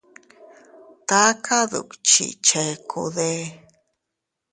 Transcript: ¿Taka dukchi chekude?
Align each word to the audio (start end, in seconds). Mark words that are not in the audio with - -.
¿Taka 1.09 1.57
dukchi 1.71 2.25
chekude? 2.45 3.29